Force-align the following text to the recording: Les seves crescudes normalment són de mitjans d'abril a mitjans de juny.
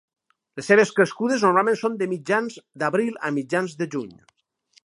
Les 0.59 0.69
seves 0.71 0.93
crescudes 0.99 1.45
normalment 1.47 1.77
són 1.83 1.99
de 2.01 2.09
mitjans 2.15 2.57
d'abril 2.85 3.23
a 3.31 3.35
mitjans 3.39 3.81
de 3.83 3.93
juny. 3.97 4.21